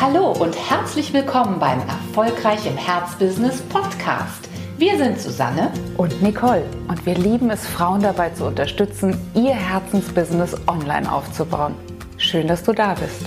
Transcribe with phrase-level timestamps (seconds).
[0.00, 4.48] Hallo und herzlich willkommen beim Erfolgreich im Herzbusiness Podcast.
[4.78, 10.56] Wir sind Susanne und Nicole und wir lieben es, Frauen dabei zu unterstützen, ihr Herzensbusiness
[10.66, 11.74] online aufzubauen.
[12.16, 13.26] Schön, dass du da bist.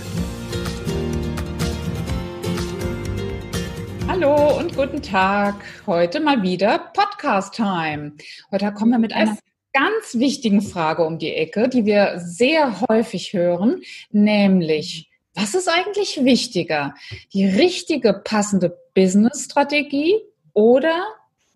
[4.08, 5.64] Hallo und guten Tag.
[5.86, 8.14] Heute mal wieder Podcast Time.
[8.50, 9.38] Heute kommen wir mit einer
[9.74, 16.24] ganz wichtigen Frage um die Ecke, die wir sehr häufig hören, nämlich was ist eigentlich
[16.24, 16.96] wichtiger?
[17.34, 20.16] Die richtige, passende Business-Strategie
[20.54, 21.04] oder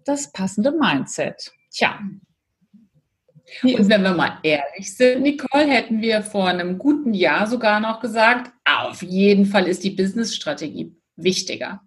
[0.06, 1.52] das passende Mindset?
[1.72, 2.00] Tja.
[3.64, 8.02] Und wenn wir mal ehrlich sind, Nicole, hätten wir vor einem guten Jahr sogar noch
[8.02, 11.82] gesagt, auf jeden Fall ist die Business-Strategie wichtiger.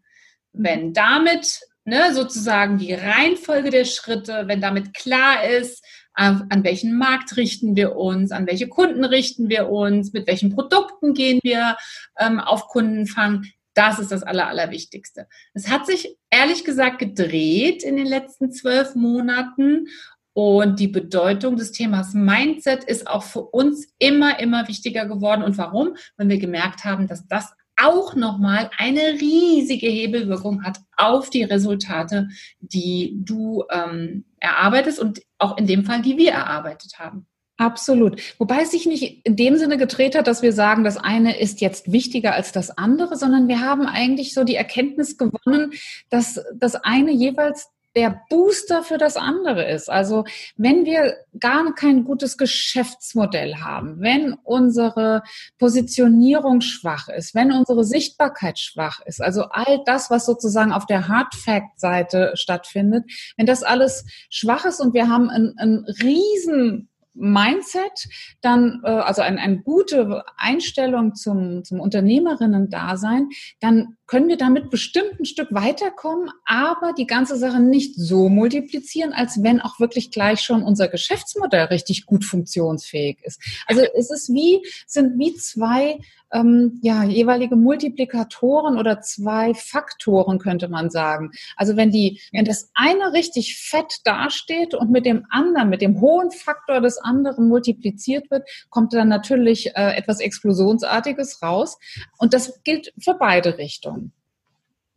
[0.52, 7.36] Wenn damit ne, sozusagen die Reihenfolge der Schritte, wenn damit klar ist, an welchen Markt
[7.36, 11.76] richten wir uns, an welche Kunden richten wir uns, mit welchen Produkten gehen wir
[12.18, 13.44] ähm, auf Kundenfang.
[13.74, 15.28] Das ist das Aller, Allerwichtigste.
[15.54, 19.86] Es hat sich ehrlich gesagt gedreht in den letzten zwölf Monaten
[20.32, 25.42] und die Bedeutung des Themas Mindset ist auch für uns immer, immer wichtiger geworden.
[25.42, 25.96] Und warum?
[26.16, 27.52] Weil wir gemerkt haben, dass das
[27.82, 32.28] auch nochmal eine riesige Hebelwirkung hat auf die Resultate,
[32.60, 37.26] die du ähm, erarbeitest und auch in dem Fall, die wir erarbeitet haben.
[37.60, 38.22] Absolut.
[38.38, 41.60] Wobei es sich nicht in dem Sinne gedreht hat, dass wir sagen, das eine ist
[41.60, 45.72] jetzt wichtiger als das andere, sondern wir haben eigentlich so die Erkenntnis gewonnen,
[46.08, 49.90] dass das eine jeweils der Booster für das andere ist.
[49.90, 50.24] Also
[50.56, 55.22] wenn wir gar kein gutes Geschäftsmodell haben, wenn unsere
[55.58, 61.08] Positionierung schwach ist, wenn unsere Sichtbarkeit schwach ist, also all das, was sozusagen auf der
[61.08, 63.04] Hard Fact Seite stattfindet,
[63.36, 68.08] wenn das alles schwach ist und wir haben einen, einen riesen Mindset,
[68.40, 73.28] dann äh, also eine, eine gute Einstellung zum, zum Unternehmerinnen-Dasein,
[73.60, 79.12] dann können wir damit bestimmt ein Stück weiterkommen, aber die ganze Sache nicht so multiplizieren,
[79.12, 83.40] als wenn auch wirklich gleich schon unser Geschäftsmodell richtig gut funktionsfähig ist.
[83.68, 86.00] Also es ist wie, sind wie zwei
[86.32, 91.30] ähm, ja, jeweilige Multiplikatoren oder zwei Faktoren, könnte man sagen.
[91.56, 96.00] Also wenn die, wenn das eine richtig fett dasteht und mit dem anderen, mit dem
[96.00, 101.78] hohen Faktor des anderen multipliziert wird, kommt dann natürlich äh, etwas Explosionsartiges raus.
[102.18, 103.99] Und das gilt für beide Richtungen.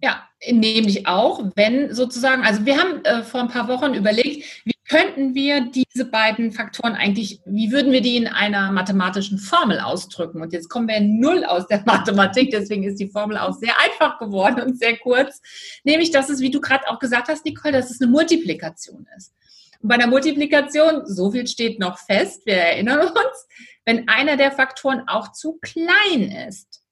[0.04, 4.74] Ja, nämlich auch, wenn sozusagen, also wir haben äh, vor ein paar Wochen überlegt, wie
[4.90, 10.42] könnten wir diese beiden Faktoren eigentlich, wie würden wir die in einer mathematischen Formel ausdrücken?
[10.42, 14.20] Und jetzt kommen wir null aus der Mathematik, deswegen ist die Formel auch sehr einfach
[14.20, 15.42] geworden und sehr kurz.
[15.86, 19.32] Nämlich, dass es, wie du gerade auch gesagt hast, Nicole, dass es eine Multiplikation ist.
[19.80, 23.48] Und bei einer Multiplikation, so viel steht noch fest, wir erinnern uns,
[23.86, 26.83] wenn einer der Faktoren auch zu klein ist,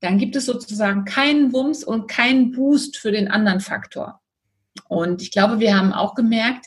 [0.00, 4.20] dann gibt es sozusagen keinen Wumms und keinen Boost für den anderen Faktor.
[4.88, 6.66] Und ich glaube, wir haben auch gemerkt,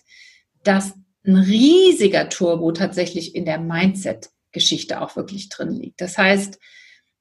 [0.64, 0.94] dass
[1.26, 6.02] ein riesiger Turbo tatsächlich in der Mindset-Geschichte auch wirklich drin liegt.
[6.02, 6.60] Das heißt,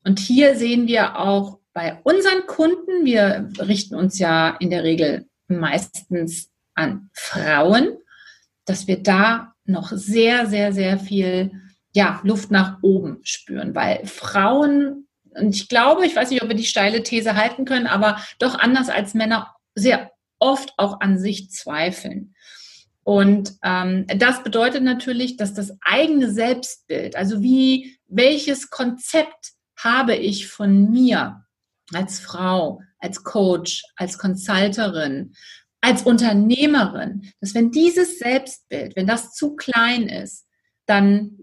[0.05, 5.27] und hier sehen wir auch bei unseren Kunden, wir richten uns ja in der Regel
[5.49, 7.99] meistens an Frauen,
[8.65, 11.53] dass wir da noch sehr, sehr, sehr viel
[11.95, 15.02] ja, Luft nach oben spüren, weil Frauen
[15.34, 18.59] und ich glaube, ich weiß nicht, ob wir die steile These halten können, aber doch
[18.59, 22.34] anders als Männer sehr oft auch an sich zweifeln.
[23.04, 30.47] Und ähm, das bedeutet natürlich, dass das eigene Selbstbild, also wie, welches Konzept habe ich
[30.47, 31.44] von mir
[31.92, 35.34] als Frau, als Coach, als Consulterin,
[35.81, 40.47] als Unternehmerin, dass wenn dieses Selbstbild, wenn das zu klein ist,
[40.87, 41.38] dann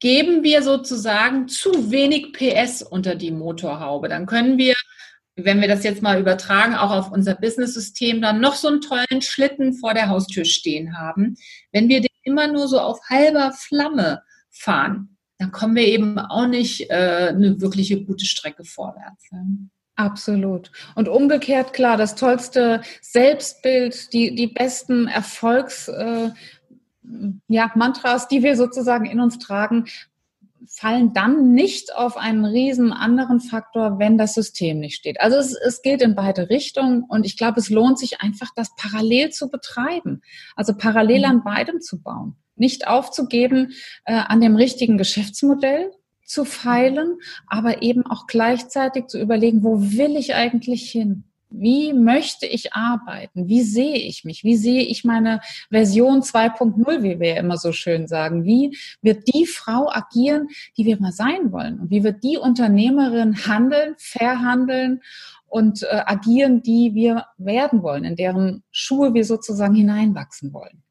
[0.00, 4.08] geben wir sozusagen zu wenig PS unter die Motorhaube.
[4.08, 4.74] Dann können wir,
[5.36, 9.22] wenn wir das jetzt mal übertragen, auch auf unser Business-System, dann noch so einen tollen
[9.22, 11.36] Schlitten vor der Haustür stehen haben.
[11.72, 16.46] Wenn wir den immer nur so auf halber Flamme fahren, dann kommen wir eben auch
[16.46, 19.28] nicht äh, eine wirkliche gute Strecke vorwärts.
[19.96, 20.70] Absolut.
[20.94, 26.30] Und umgekehrt, klar, das tollste Selbstbild, die, die besten Erfolgs, äh,
[27.48, 29.86] ja, Mantras, die wir sozusagen in uns tragen,
[30.68, 35.20] fallen dann nicht auf einen riesen anderen Faktor, wenn das System nicht steht.
[35.20, 38.74] Also es, es geht in beide Richtungen und ich glaube, es lohnt sich einfach, das
[38.76, 40.22] parallel zu betreiben.
[40.56, 41.24] Also parallel mhm.
[41.24, 42.36] an beidem zu bauen.
[42.56, 43.72] Nicht aufzugeben,
[44.04, 45.92] äh, an dem richtigen Geschäftsmodell
[46.24, 51.24] zu feilen, aber eben auch gleichzeitig zu überlegen, wo will ich eigentlich hin?
[51.48, 53.48] Wie möchte ich arbeiten?
[53.48, 54.42] Wie sehe ich mich?
[54.42, 55.40] Wie sehe ich meine
[55.70, 58.44] Version 2.0, wie wir immer so schön sagen?
[58.44, 61.78] Wie wird die Frau agieren, die wir mal sein wollen?
[61.78, 65.02] Und wie wird die Unternehmerin handeln, verhandeln
[65.46, 70.82] und äh, agieren, die wir werden wollen, in deren Schuhe wir sozusagen hineinwachsen wollen?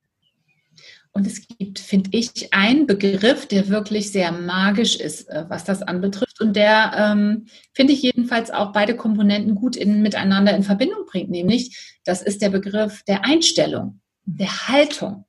[1.11, 5.81] Und es gibt, finde ich, einen Begriff, der wirklich sehr magisch ist, äh, was das
[5.81, 11.05] anbetrifft und der, ähm, finde ich jedenfalls auch beide Komponenten gut in, miteinander in Verbindung
[11.05, 15.25] bringt, nämlich das ist der Begriff der Einstellung, der Haltung.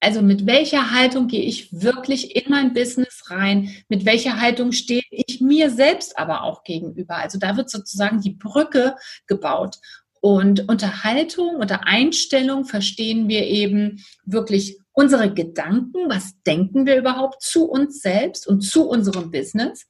[0.00, 3.74] Also mit welcher Haltung gehe ich wirklich in mein Business rein?
[3.88, 7.16] Mit welcher Haltung stehe ich mir selbst aber auch gegenüber?
[7.16, 8.94] Also da wird sozusagen die Brücke
[9.26, 9.78] gebaut.
[10.20, 17.42] Und unter Haltung, unter Einstellung verstehen wir eben wirklich unsere Gedanken, was denken wir überhaupt
[17.42, 19.86] zu uns selbst und zu unserem Business.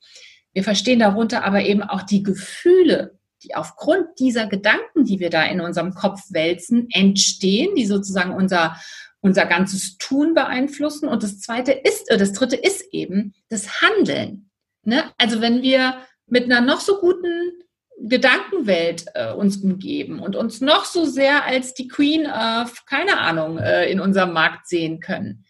[0.58, 5.44] Wir verstehen darunter aber eben auch die Gefühle, die aufgrund dieser Gedanken, die wir da
[5.44, 8.76] in unserem Kopf wälzen, entstehen, die sozusagen unser,
[9.20, 11.08] unser ganzes Tun beeinflussen.
[11.08, 14.50] Und das zweite ist, äh, das dritte ist eben das Handeln.
[14.82, 15.04] Ne?
[15.16, 17.52] Also wenn wir mit einer noch so guten
[18.00, 23.58] Gedankenwelt äh, uns umgeben und uns noch so sehr als die Queen of, keine Ahnung,
[23.58, 25.44] äh, in unserem Markt sehen können.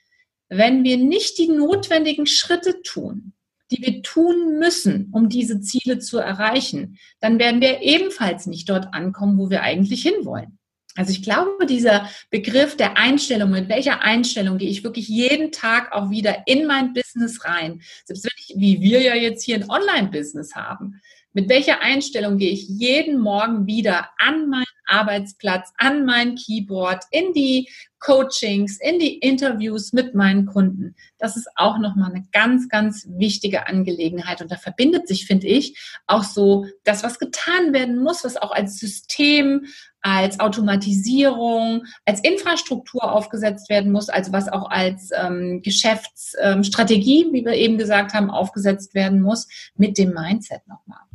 [0.50, 3.32] Wenn wir nicht die notwendigen Schritte tun,
[3.70, 8.94] die wir tun müssen, um diese Ziele zu erreichen, dann werden wir ebenfalls nicht dort
[8.94, 10.58] ankommen, wo wir eigentlich hinwollen.
[10.98, 15.92] Also ich glaube, dieser Begriff der Einstellung, mit welcher Einstellung gehe ich wirklich jeden Tag
[15.92, 19.70] auch wieder in mein Business rein, selbst wenn ich, wie wir ja jetzt hier ein
[19.70, 21.00] Online-Business haben,
[21.38, 27.32] mit welcher Einstellung gehe ich jeden Morgen wieder an meinen Arbeitsplatz, an mein Keyboard, in
[27.32, 27.68] die
[28.00, 30.96] Coachings, in die Interviews mit meinen Kunden?
[31.16, 34.42] Das ist auch nochmal eine ganz, ganz wichtige Angelegenheit.
[34.42, 38.50] Und da verbindet sich, finde ich, auch so das, was getan werden muss, was auch
[38.50, 39.66] als System,
[40.00, 47.44] als Automatisierung, als Infrastruktur aufgesetzt werden muss, also was auch als ähm, Geschäftsstrategie, ähm, wie
[47.44, 49.46] wir eben gesagt haben, aufgesetzt werden muss,
[49.76, 51.07] mit dem Mindset nochmal.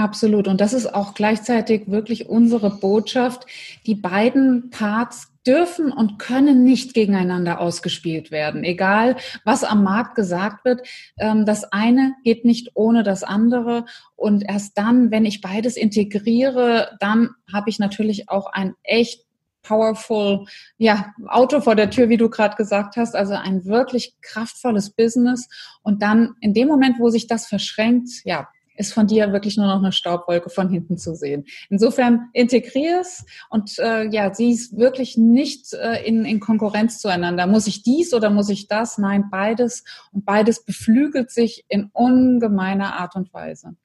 [0.00, 0.48] Absolut.
[0.48, 3.44] Und das ist auch gleichzeitig wirklich unsere Botschaft.
[3.84, 8.64] Die beiden Parts dürfen und können nicht gegeneinander ausgespielt werden.
[8.64, 10.88] Egal, was am Markt gesagt wird,
[11.18, 13.84] ähm, das eine geht nicht ohne das andere.
[14.16, 19.26] Und erst dann, wenn ich beides integriere, dann habe ich natürlich auch ein echt
[19.62, 20.46] powerful
[20.78, 25.46] ja, Auto vor der Tür, wie du gerade gesagt hast, also ein wirklich kraftvolles Business.
[25.82, 28.48] Und dann in dem Moment, wo sich das verschränkt, ja,
[28.80, 31.46] ist von dir wirklich nur noch eine Staubwolke von hinten zu sehen.
[31.68, 37.46] Insofern integrier es und äh, ja, sieh es wirklich nicht äh, in, in Konkurrenz zueinander.
[37.46, 38.98] Muss ich dies oder muss ich das?
[38.98, 39.84] Nein, beides.
[40.12, 43.76] Und beides beflügelt sich in ungemeiner Art und Weise.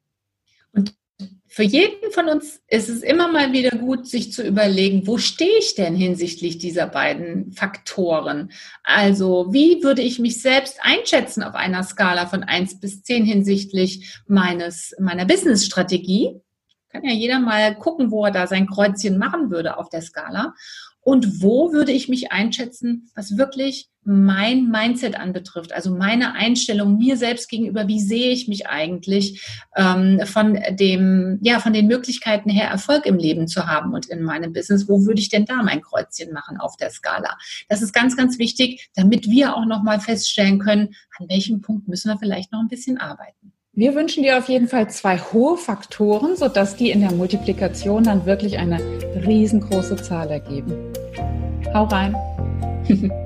[0.72, 0.96] Und
[1.48, 5.58] für jeden von uns ist es immer mal wieder gut, sich zu überlegen, wo stehe
[5.60, 8.52] ich denn hinsichtlich dieser beiden Faktoren?
[8.84, 14.20] Also, wie würde ich mich selbst einschätzen auf einer Skala von eins bis zehn hinsichtlich
[14.28, 16.42] meines, meiner Business-Strategie?
[16.90, 20.54] Kann ja jeder mal gucken, wo er da sein Kreuzchen machen würde auf der Skala.
[21.06, 27.16] Und wo würde ich mich einschätzen, was wirklich mein Mindset anbetrifft, also meine Einstellung mir
[27.16, 32.70] selbst gegenüber, wie sehe ich mich eigentlich ähm, von dem, ja, von den Möglichkeiten her
[32.70, 35.84] Erfolg im Leben zu haben und in meinem Business, wo würde ich denn da mein
[35.84, 37.38] Kreuzchen machen auf der Skala?
[37.70, 42.10] Das ist ganz, ganz wichtig, damit wir auch nochmal feststellen können, an welchem Punkt müssen
[42.10, 43.55] wir vielleicht noch ein bisschen arbeiten.
[43.78, 48.26] Wir wünschen dir auf jeden Fall zwei hohe Faktoren, sodass die in der Multiplikation dann
[48.26, 48.80] wirklich eine
[49.28, 50.94] riesengroße Zahl ergeben.
[51.74, 52.16] Hau rein!